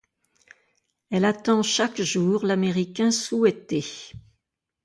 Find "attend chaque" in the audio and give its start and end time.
1.25-2.01